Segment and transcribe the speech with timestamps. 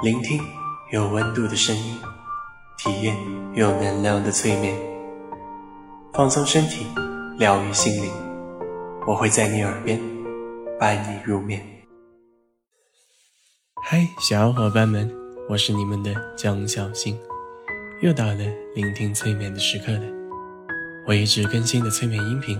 [0.00, 0.40] 聆听
[0.92, 1.98] 有温度的声音，
[2.76, 3.16] 体验
[3.52, 4.78] 有能量的催眠，
[6.12, 6.86] 放松身体，
[7.36, 8.08] 疗愈心灵。
[9.08, 10.00] 我会在你耳边
[10.78, 11.60] 伴你入眠。
[13.82, 15.12] 嗨，小伙伴们，
[15.48, 17.18] 我是你们的江小新，
[18.00, 18.36] 又到了
[18.76, 20.02] 聆听催眠的时刻了。
[21.08, 22.56] 我一直更新的催眠音频，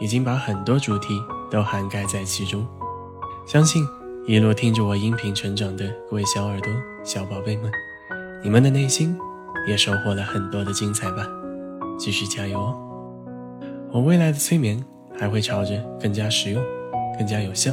[0.00, 1.20] 已经把很多主题
[1.50, 2.66] 都涵盖在其中，
[3.46, 3.86] 相信。
[4.28, 6.70] 一路听着我音频成长的各位小耳朵、
[7.02, 7.72] 小宝贝们，
[8.44, 9.18] 你们的内心
[9.66, 11.26] 也收获了很多的精彩吧！
[11.98, 12.78] 继续加油哦！
[13.90, 14.84] 我未来的催眠
[15.18, 16.62] 还会朝着更加实用、
[17.16, 17.72] 更加有效，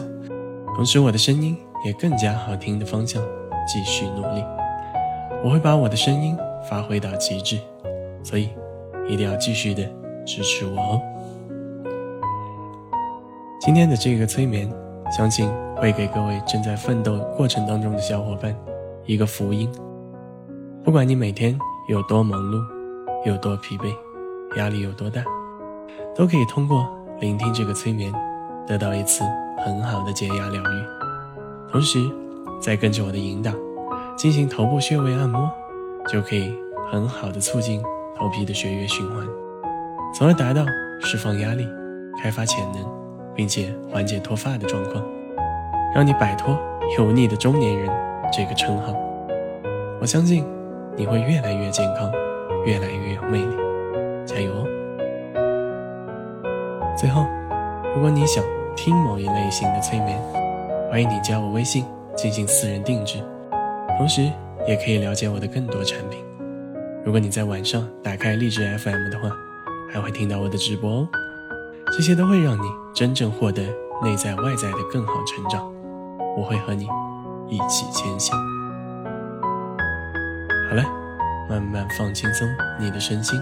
[0.77, 3.21] 同时我的声音也更加好听的方向
[3.67, 4.41] 继续努力。
[5.43, 6.37] 我会把我的声音
[6.69, 7.59] 发挥到极致，
[8.23, 8.47] 所以
[9.09, 9.83] 一定要继续的
[10.25, 11.01] 支持我哦！
[13.59, 14.73] 今天的这个催眠。
[15.15, 18.53] 相信会给各位正在奋斗过程当中的小伙伴
[19.05, 19.71] 一个福音。
[20.83, 21.57] 不管你每天
[21.87, 22.61] 有多忙碌，
[23.25, 23.95] 有多疲惫，
[24.57, 25.23] 压力有多大，
[26.13, 26.85] 都可以通过
[27.21, 28.11] 聆听这个催眠，
[28.67, 29.23] 得到一次
[29.63, 31.71] 很好的解压疗愈。
[31.71, 31.97] 同时，
[32.59, 33.53] 再跟着我的引导
[34.17, 35.49] 进行头部穴位按摩，
[36.09, 36.53] 就可以
[36.91, 37.81] 很好的促进
[38.17, 39.25] 头皮的血液循环，
[40.13, 40.65] 从而达到
[40.99, 41.65] 释放压力、
[42.21, 43.04] 开发潜能。
[43.35, 45.03] 并且缓解脱发的状况，
[45.93, 46.57] 让你摆脱
[46.97, 47.89] 油腻的中年人
[48.31, 48.93] 这个称号。
[49.99, 50.45] 我相信
[50.95, 52.11] 你会越来越健康，
[52.65, 53.55] 越来越有魅力。
[54.25, 54.65] 加油哦！
[56.97, 57.25] 最后，
[57.93, 58.43] 如果你想
[58.75, 60.19] 听某一类型的催眠，
[60.89, 63.19] 欢迎你加我微信进行私人定制，
[63.97, 64.31] 同时
[64.67, 66.23] 也可以了解我的更多产品。
[67.03, 69.29] 如果你在晚上打开励志 FM 的话，
[69.91, 71.07] 还会听到我的直播哦。
[71.97, 73.63] 这些都会让你真正获得
[74.03, 75.73] 内在外在的更好成长。
[76.37, 76.89] 我会和你
[77.47, 78.35] 一起前行。
[80.69, 80.83] 好了，
[81.49, 82.45] 慢慢放轻松
[82.81, 83.39] 你的身心，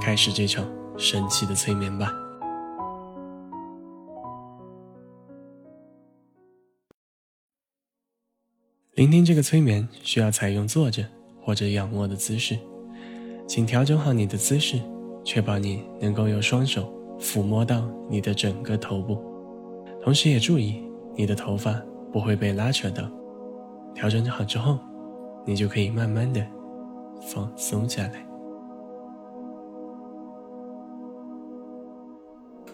[0.00, 2.10] 开始这场神奇的催眠吧。
[8.94, 11.04] 聆听这个催眠需要采用坐着
[11.42, 12.58] 或者仰卧的姿势，
[13.46, 14.80] 请调整好你的姿势，
[15.22, 16.90] 确保你能够用双手。
[17.18, 19.18] 抚摸到你的整个头部，
[20.02, 20.82] 同时也注意
[21.16, 21.80] 你的头发
[22.12, 23.04] 不会被拉扯到。
[23.94, 24.78] 调整好之后，
[25.46, 26.44] 你就可以慢慢的
[27.20, 28.26] 放松下来。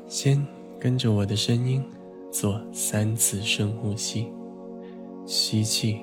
[0.06, 0.45] 先
[0.78, 1.84] 跟着我的声音
[2.33, 4.33] 做三次深呼吸，
[5.25, 6.01] 吸气，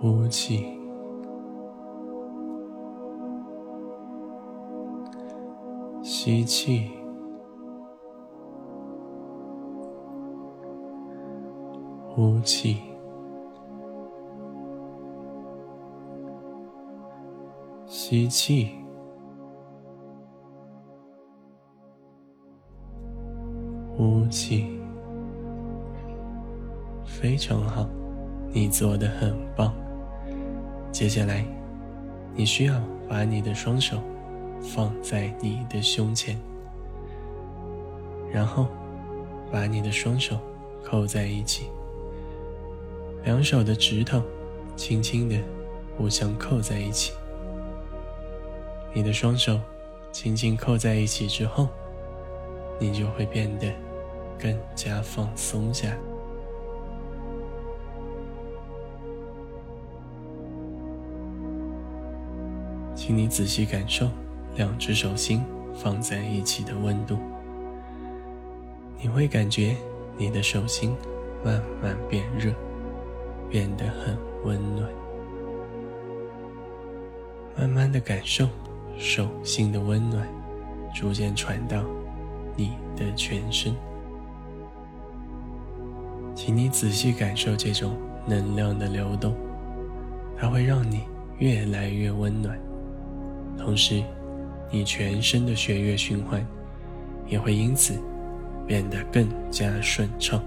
[0.00, 0.81] 呼气。
[6.24, 6.88] 吸气，
[12.08, 12.76] 呼气，
[17.86, 18.70] 吸气，
[23.96, 24.78] 呼气，
[27.04, 27.84] 非常好，
[28.52, 29.74] 你做的很棒。
[30.92, 31.44] 接下来，
[32.32, 33.98] 你需要把你的双手。
[34.62, 36.38] 放在你的胸前，
[38.32, 38.66] 然后
[39.50, 40.38] 把你的双手
[40.82, 41.66] 扣在一起，
[43.24, 44.22] 两手的指头
[44.76, 45.36] 轻轻的
[45.96, 47.12] 互相扣在一起。
[48.94, 49.60] 你的双手
[50.10, 51.68] 轻轻扣在一起之后，
[52.78, 53.70] 你就会变得
[54.38, 55.96] 更加放松下。
[62.94, 64.08] 请你仔细感受。
[64.54, 65.42] 两只手心
[65.74, 67.16] 放在一起的温度，
[69.00, 69.74] 你会感觉
[70.18, 70.94] 你的手心
[71.42, 72.52] 慢慢变热，
[73.48, 74.88] 变得很温暖。
[77.56, 78.46] 慢慢的感受
[78.98, 80.28] 手心的温暖，
[80.94, 81.82] 逐渐传到
[82.54, 83.74] 你的全身。
[86.34, 87.96] 请你仔细感受这种
[88.26, 89.34] 能量的流动，
[90.36, 91.04] 它会让你
[91.38, 92.58] 越来越温暖，
[93.56, 94.02] 同时。
[94.74, 96.44] 你全身的血液循环
[97.26, 97.92] 也会因此
[98.66, 100.42] 变得更加顺畅。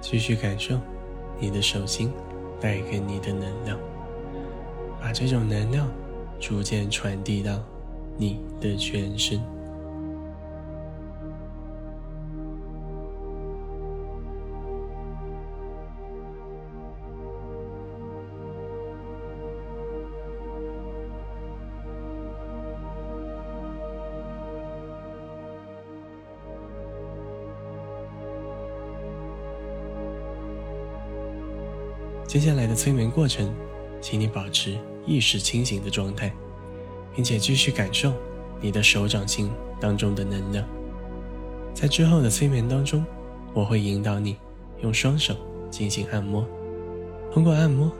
[0.00, 0.78] 继续感受
[1.40, 2.12] 你的手心
[2.60, 3.78] 带给你的能量，
[5.00, 5.88] 把这种能量
[6.38, 7.58] 逐渐传递到。
[8.16, 9.40] 你的全身。
[32.34, 33.54] 接下来的催眠过程
[34.00, 34.76] 请你保持
[35.06, 36.34] 意识清醒的状态。
[37.14, 38.12] 并且继续感受
[38.60, 39.50] 你的手掌心
[39.80, 40.66] 当中的能量。
[41.72, 43.04] 在之后的催眠当中，
[43.52, 44.36] 我会引导你
[44.82, 45.34] 用双手
[45.70, 46.46] 进行按摩，
[47.32, 47.90] 通过按摩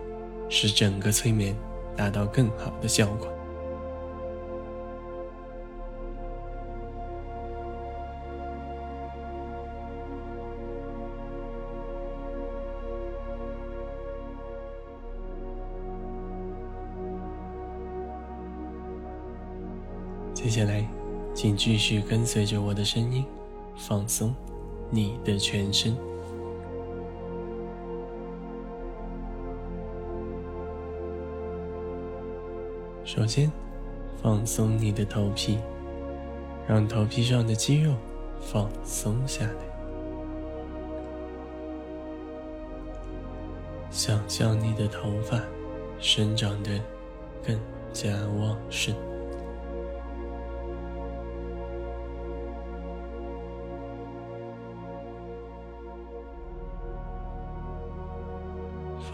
[0.49, 1.57] 使整个催眠
[1.97, 3.29] 达到更好的效果。
[20.45, 20.87] 接下来，
[21.33, 23.25] 请继续跟随着我的声音，
[23.79, 24.35] 放松
[24.91, 25.97] 你的全身。
[33.05, 33.51] 首先，
[34.23, 35.59] 放松你的头皮，
[36.69, 37.95] 让头皮上的肌肉
[38.39, 39.55] 放松下来。
[43.91, 45.41] 想象你的头发
[45.99, 46.79] 生长得
[47.43, 47.59] 更
[47.95, 48.95] 加旺盛。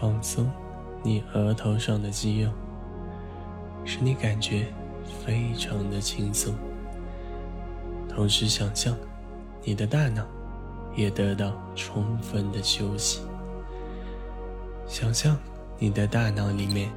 [0.01, 0.49] 放松
[1.03, 2.49] 你额头上的肌肉，
[3.85, 4.65] 使你感觉
[5.23, 6.55] 非常的轻松。
[8.09, 8.97] 同时，想象
[9.63, 10.25] 你的大脑
[10.95, 13.21] 也得到充分的休息。
[14.87, 15.37] 想象
[15.77, 16.89] 你的大脑里面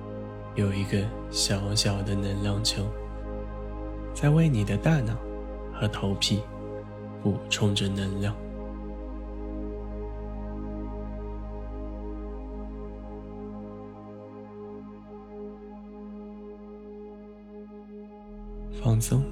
[0.55, 2.87] 有一个小小的能量球，
[4.15, 5.15] 在为你的大脑
[5.75, 6.43] 和头皮
[7.23, 8.35] 补充着能量。
[18.94, 19.25] 放松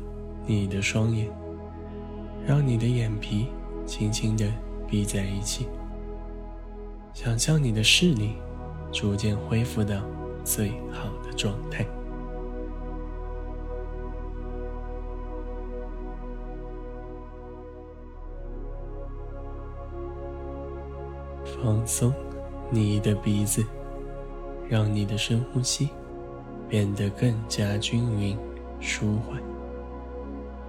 [0.44, 1.30] 你的双眼，
[2.44, 3.46] 让你的眼皮
[3.86, 4.52] 轻轻地
[4.88, 5.68] 闭在一起。
[7.14, 8.34] 想象你的视力
[8.90, 10.02] 逐渐恢复到
[10.42, 11.86] 最好的状态。
[21.44, 22.12] 放松
[22.68, 23.64] 你的鼻子，
[24.68, 25.88] 让你的深呼吸
[26.68, 28.36] 变得更加均匀。
[28.84, 29.40] 舒缓，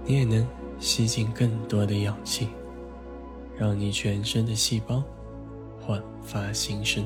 [0.06, 0.46] 你也能
[0.78, 2.48] 吸进更多的氧气，
[3.56, 5.02] 让你全身的细胞
[5.80, 7.04] 焕发新生。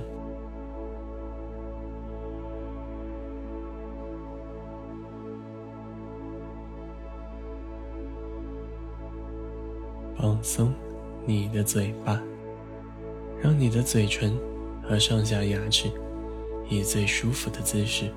[10.17, 10.75] 放松
[11.25, 12.21] 你的嘴巴，
[13.41, 14.37] 让你的嘴唇
[14.83, 15.89] 和上下牙齿
[16.69, 18.12] 以最舒服的姿势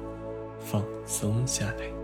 [0.60, 2.01] 放松下来。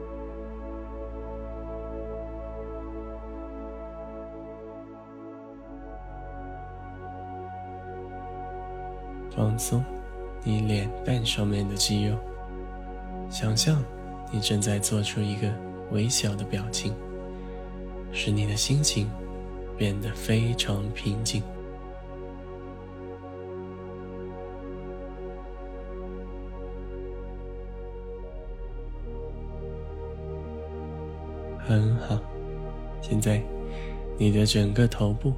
[9.37, 9.85] 放松
[10.43, 12.17] 你脸蛋上面的肌肉，
[13.29, 13.83] 想象
[14.31, 15.47] 你正在做出一个
[15.91, 16.91] 微小的表情，
[18.11, 19.07] 使你的心情
[19.77, 21.43] 变得非常平静。
[31.59, 32.19] 很好，
[33.01, 33.39] 现在
[34.17, 35.31] 你的整个头部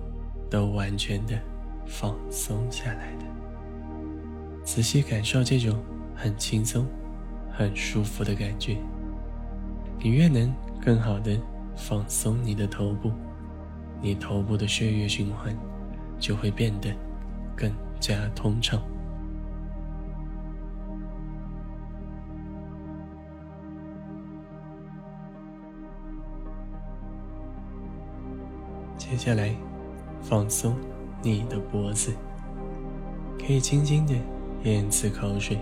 [0.50, 1.38] 都完全的
[1.86, 3.29] 放松下来的。
[4.72, 5.84] 仔细感受这种
[6.16, 6.86] 很轻松、
[7.52, 8.78] 很舒服的感觉。
[9.98, 11.36] 你越能更好的
[11.76, 13.12] 放松你的头部，
[14.00, 15.58] 你头部的血液循环
[16.20, 16.96] 就会变得
[17.56, 18.80] 更加通畅。
[29.00, 29.56] 接下来，
[30.22, 30.76] 放松
[31.24, 32.14] 你的脖子，
[33.40, 34.14] 可以轻轻的。
[34.64, 35.58] 咽次口水，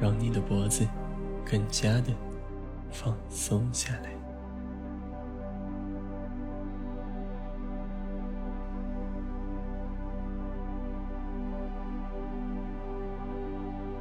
[0.00, 0.86] 让你的脖子
[1.44, 2.12] 更加的
[2.90, 4.10] 放松下来。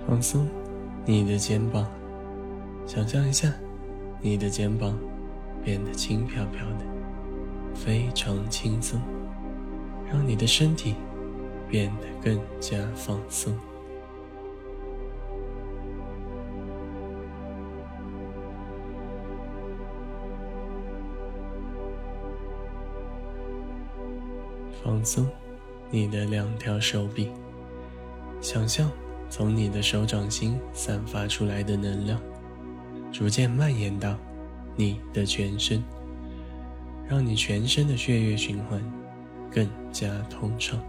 [0.07, 0.47] 放松
[1.05, 1.85] 你的肩膀，
[2.85, 3.51] 想象一下，
[4.21, 4.97] 你的肩膀
[5.63, 6.85] 变得轻飘飘的，
[7.73, 9.01] 非常轻松，
[10.09, 10.95] 让你的身体
[11.67, 13.53] 变得更加放松。
[24.87, 25.27] 放松
[25.91, 27.29] 你的两条手臂。
[28.39, 28.89] 想象
[29.29, 32.17] 从你的手掌心散发出来的能量
[33.11, 34.17] 逐渐蔓延到
[34.77, 35.83] 你的全身
[37.05, 38.81] 让你全身的血液循环
[39.51, 40.79] 更加通畅。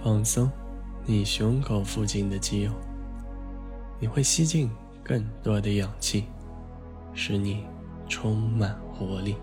[0.00, 0.63] 放松。
[1.06, 2.72] 你胸口附近的肌肉，
[4.00, 4.70] 你会吸进
[5.02, 6.24] 更多的氧气，
[7.12, 7.66] 使你
[8.08, 9.36] 充满活力。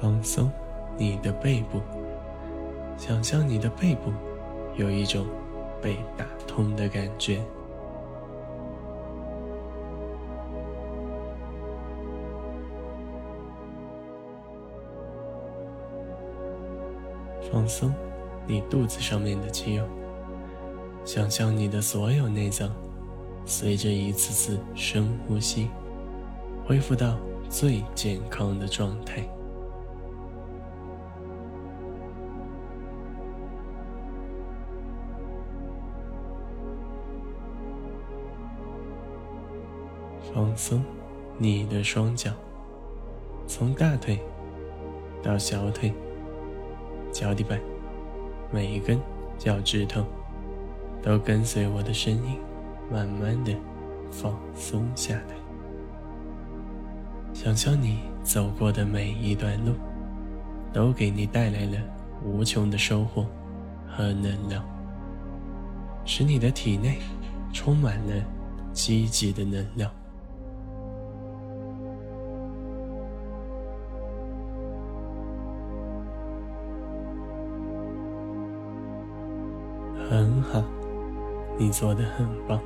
[0.00, 0.50] 放松
[0.98, 1.80] 你的背部，
[2.96, 4.12] 想象你的背部
[4.76, 5.24] 有一种
[5.80, 7.40] 被打通的感觉。
[17.54, 17.94] 放松
[18.48, 19.86] 你肚子上面的肌肉，
[21.04, 22.68] 想象你的所有内脏
[23.46, 25.70] 随着一次次深呼吸，
[26.66, 27.16] 恢复到
[27.48, 29.22] 最健康的状态。
[40.34, 40.82] 放松
[41.38, 42.32] 你的双脚，
[43.46, 44.18] 从大腿
[45.22, 45.94] 到小腿。
[47.14, 47.60] 脚底板，
[48.52, 49.00] 每一根
[49.38, 50.04] 脚趾头
[51.00, 52.36] 都跟随我的声音，
[52.90, 53.54] 慢慢的
[54.10, 55.36] 放松下来。
[57.32, 59.74] 想象你走过的每一段路，
[60.72, 61.78] 都给你带来了
[62.24, 63.24] 无穷的收获
[63.88, 64.64] 和能量，
[66.04, 66.98] 使你的体内
[67.52, 68.24] 充满了
[68.72, 69.88] 积极的能量。
[81.74, 82.60] 做的很棒。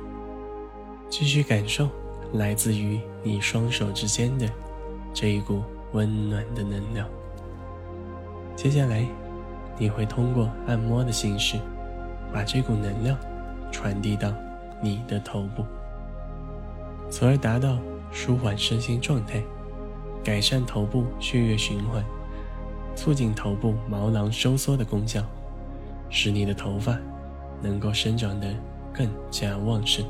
[1.09, 1.89] 继续感受
[2.33, 4.47] 来自于你双手之间的
[5.11, 5.63] 这一股
[5.93, 7.07] 温暖的能量。
[8.55, 9.03] 接下来，
[9.79, 11.59] 你会通过按摩的形式，
[12.31, 13.17] 把这股能量
[13.71, 14.31] 传递到
[14.83, 15.65] 你的头部，
[17.09, 17.79] 从而达到
[18.11, 19.41] 舒缓身心状态、
[20.23, 22.05] 改善头部血液循环、
[22.95, 25.23] 促进头部毛囊收缩的功效，
[26.11, 26.95] 使你的头发。
[27.61, 28.47] 能够生长得
[28.93, 30.05] 更加旺盛。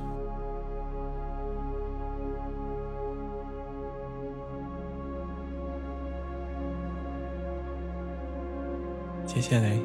[9.25, 9.79] 接下来，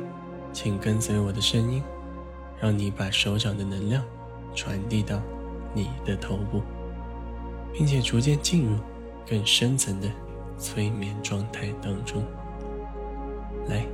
[0.52, 1.82] 请跟随我的声音，
[2.58, 4.02] 让你把手掌的能量
[4.54, 5.20] 传递到
[5.74, 6.62] 你的头部，
[7.72, 8.76] 并且逐渐进入
[9.28, 10.08] 更深层的
[10.56, 12.22] 催眠状态当中。
[13.68, 13.86] 来，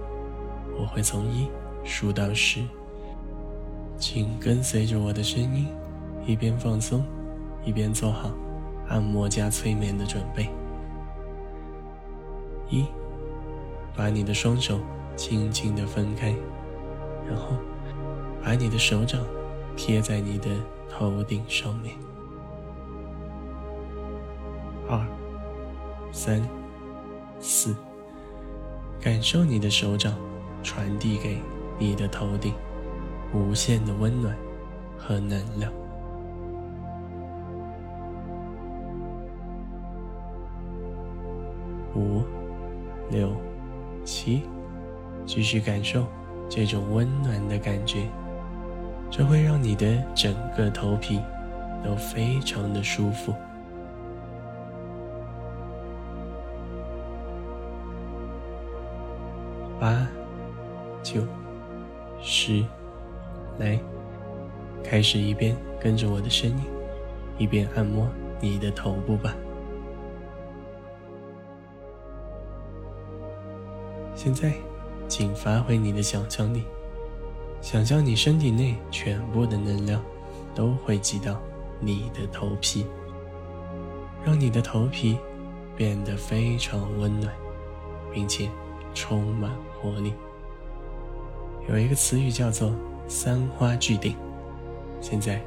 [0.78, 1.50] 我会从一
[1.84, 2.64] 数到十。
[4.00, 5.68] 请跟随着我的声音，
[6.26, 7.04] 一边放松，
[7.62, 8.30] 一边做好
[8.88, 10.48] 按摩加催眠的准备。
[12.70, 12.86] 一，
[13.94, 14.80] 把你的双手
[15.16, 16.34] 轻轻的分开，
[17.28, 17.48] 然后
[18.42, 19.20] 把你的手掌
[19.76, 20.48] 贴在你的
[20.88, 21.94] 头顶上面。
[24.88, 25.06] 二，
[26.10, 26.42] 三，
[27.38, 27.76] 四，
[28.98, 30.14] 感受你的手掌
[30.62, 31.36] 传递给
[31.78, 32.54] 你的头顶。
[33.32, 34.36] 无限的温暖
[34.96, 35.72] 和能量。
[41.94, 42.22] 五、
[43.10, 43.32] 六、
[44.04, 44.42] 七，
[45.26, 46.06] 继续感受
[46.48, 48.08] 这种温暖的感觉，
[49.10, 51.20] 这会让你的整个头皮
[51.84, 53.34] 都非常的舒服。
[59.80, 60.06] 八、
[61.02, 61.22] 九、
[62.20, 62.64] 十。
[63.60, 63.78] 来，
[64.82, 66.56] 开始一边跟着我的声音，
[67.36, 68.08] 一边按摩
[68.40, 69.36] 你的头部吧。
[74.14, 74.54] 现在，
[75.08, 76.64] 请发挥你的想象力，
[77.60, 80.02] 想象你身体内全部的能量
[80.54, 81.38] 都汇集到
[81.80, 82.86] 你的头皮，
[84.24, 85.18] 让你的头皮
[85.76, 87.30] 变得非常温暖，
[88.10, 88.48] 并且
[88.94, 90.14] 充满活力。
[91.68, 92.72] 有一个词语叫做。
[93.10, 94.14] 三花聚顶，
[95.00, 95.42] 现在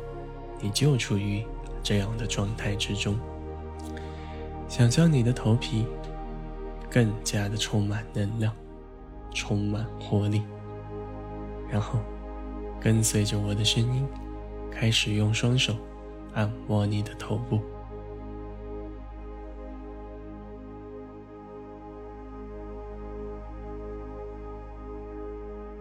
[0.59, 1.41] 你就处于
[1.81, 3.17] 这样的状态之中。
[4.67, 5.85] 想象你的头皮
[6.89, 8.53] 更加的充满能量，
[9.33, 10.43] 充满活力，
[11.69, 11.99] 然后
[12.81, 14.05] 跟随着我的声音，
[14.69, 15.73] 开始用双手
[16.33, 17.61] 按摩你的头部。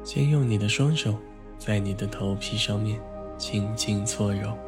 [0.05, 1.12] 先用你的双手。
[1.64, 2.99] 在你的头皮上面
[3.38, 4.59] 轻轻搓揉，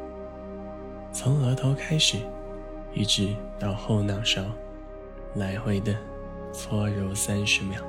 [1.10, 2.18] 从额头开始，
[2.92, 4.44] 一直到后脑勺，
[5.34, 5.92] 来回的
[6.52, 7.80] 搓揉三十秒。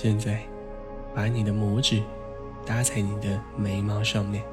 [0.00, 0.40] 现在，
[1.12, 2.00] 把你的拇指
[2.64, 4.44] 搭在你的眉毛上面，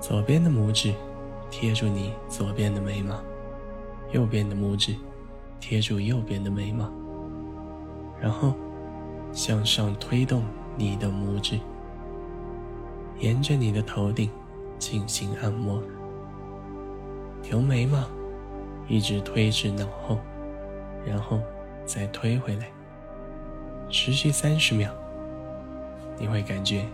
[0.00, 0.94] 左边的拇指
[1.50, 3.20] 贴住你左边的眉毛，
[4.12, 4.94] 右边的拇指
[5.60, 6.90] 贴住右边的眉毛，
[8.18, 8.54] 然后
[9.32, 10.42] 向上推动
[10.76, 11.60] 你的拇指，
[13.18, 14.30] 沿着你的头顶
[14.78, 15.82] 进行按摩，
[17.50, 17.98] 由眉毛
[18.88, 20.16] 一直推至脑后，
[21.04, 21.38] 然后
[21.84, 22.66] 再推回来。
[23.88, 24.90] 持续三十秒，
[26.18, 26.84] 你会感觉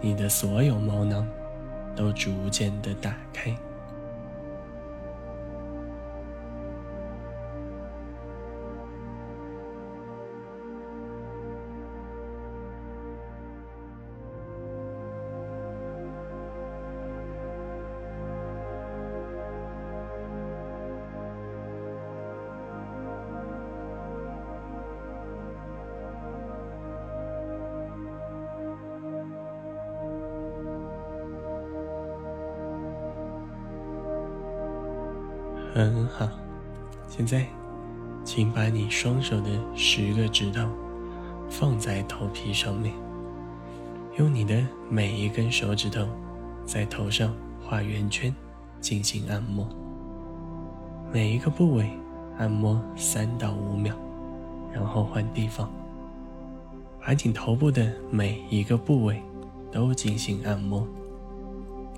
[0.00, 1.26] 你的所有毛囊
[1.94, 3.54] 都逐渐的打开。
[35.74, 36.28] 很好，
[37.08, 37.48] 现在，
[38.24, 40.68] 请把你双手的十个指头
[41.50, 42.94] 放在头皮上面，
[44.16, 46.06] 用你的每一根手指头
[46.64, 48.32] 在头上画圆圈
[48.80, 49.68] 进行按摩，
[51.12, 51.90] 每一个部位
[52.38, 53.96] 按摩三到五秒，
[54.72, 55.68] 然后换地方，
[57.04, 59.20] 把你头部的每一个部位
[59.72, 60.86] 都进行按摩，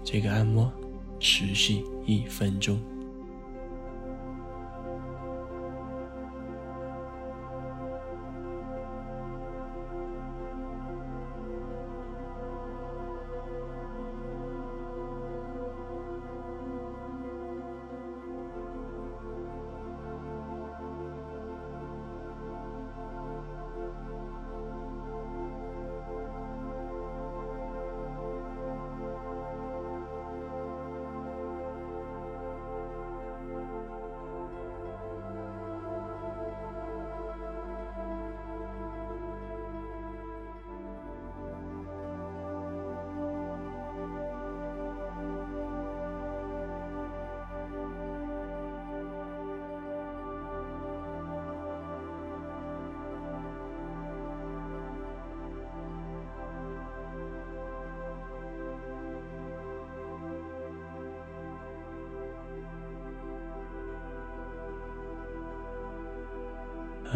[0.03, 0.73] 这个按摩
[1.21, 2.81] 持续一分钟。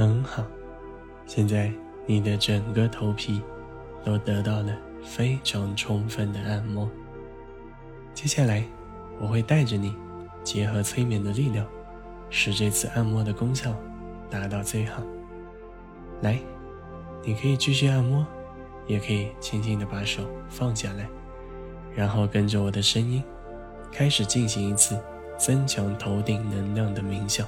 [0.00, 0.42] 很好，
[1.26, 1.70] 现在
[2.06, 3.42] 你的整个头皮
[4.02, 6.88] 都得到了非常充分的按摩。
[8.14, 8.64] 接下来，
[9.20, 9.94] 我会带着你，
[10.42, 11.66] 结合催眠的力量，
[12.30, 13.76] 使这次按摩的功效
[14.30, 15.02] 达到最好。
[16.22, 16.38] 来，
[17.22, 18.26] 你可以继续按摩，
[18.86, 21.06] 也可以轻轻的把手放下来，
[21.94, 23.22] 然后跟着我的声音，
[23.92, 24.98] 开始进行一次
[25.36, 27.46] 增强头顶能量的冥想。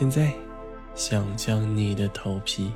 [0.00, 0.32] 现在，
[0.94, 2.72] 想象你的头皮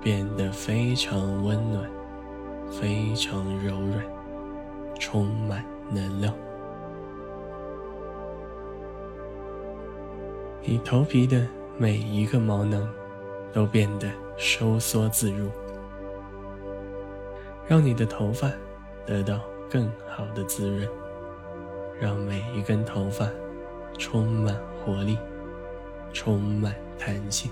[0.00, 1.90] 变得非常温暖、
[2.70, 4.00] 非常柔软，
[4.96, 6.32] 充满能量。
[10.62, 11.44] 你头皮的
[11.76, 12.88] 每一个毛囊
[13.52, 15.50] 都变得收缩自如，
[17.66, 18.48] 让你的头发
[19.04, 20.88] 得到更好的滋润，
[22.00, 23.28] 让每一根头发
[23.98, 25.18] 充满活力。
[26.16, 27.50] 充满弹性。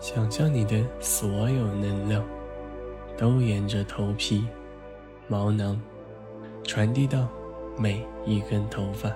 [0.00, 2.24] 想象你的所有能量
[3.14, 4.48] 都沿着头皮、
[5.26, 5.78] 毛囊
[6.64, 7.28] 传递到
[7.76, 9.12] 每一根头发，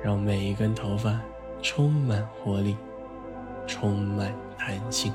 [0.00, 1.20] 让每一根头发
[1.60, 2.76] 充满活力，
[3.66, 5.12] 充满弹性。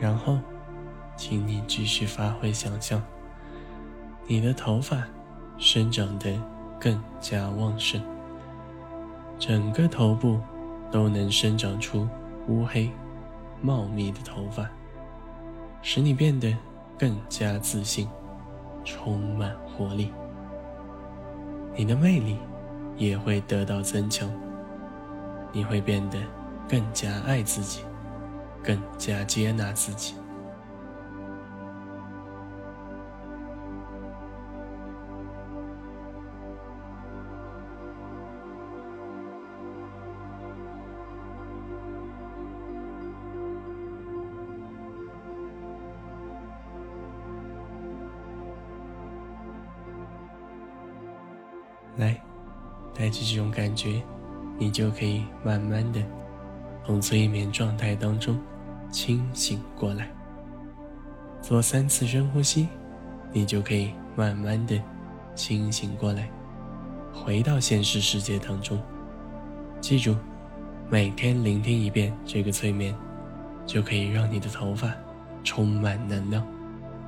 [0.00, 0.38] 然后，
[1.16, 3.02] 请你继续发挥想象，
[4.26, 5.02] 你的头发
[5.58, 6.40] 生长得
[6.78, 8.00] 更加旺盛，
[9.38, 10.40] 整个头部
[10.90, 12.06] 都能生长出
[12.48, 12.90] 乌黑、
[13.62, 14.68] 茂密的头发，
[15.80, 16.54] 使你变得
[16.98, 18.08] 更加自信，
[18.84, 20.12] 充满活力。
[21.74, 22.38] 你的魅力
[22.96, 24.30] 也会得到增强，
[25.52, 26.18] 你会变得
[26.68, 27.82] 更加爱自己，
[28.66, 30.16] 更加接纳自己。
[51.98, 52.20] 来，
[52.92, 54.02] 带着这种感觉，
[54.58, 56.02] 你就可以慢慢的
[56.84, 58.38] 从催眠状态当中
[58.96, 60.08] 清醒过来。
[61.42, 62.66] 做三次深呼吸，
[63.30, 64.80] 你就可以慢慢的
[65.34, 66.30] 清醒过来，
[67.12, 68.80] 回到现实世界当中。
[69.82, 70.16] 记住，
[70.88, 72.96] 每天聆听一遍这个催眠，
[73.66, 74.90] 就可以让你的头发
[75.44, 76.42] 充满能量，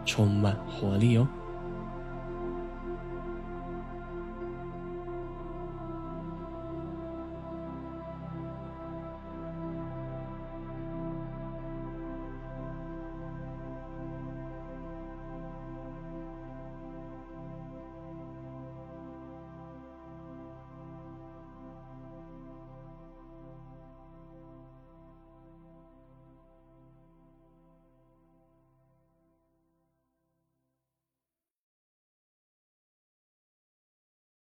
[0.04, 1.26] 充满活力哦。